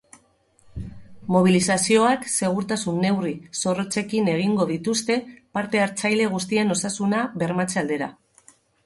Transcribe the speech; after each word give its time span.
Mobilizazioak 1.33 2.23
segurtasun 2.35 2.97
neurri 3.03 3.33
zorrotzekin 3.65 4.31
egingo 4.33 4.67
dituzte, 4.71 5.19
parte-hartzaile 5.59 6.27
guztien 6.33 6.77
osasuna 6.77 7.21
bermatze 7.45 7.83
aldera. 7.85 8.09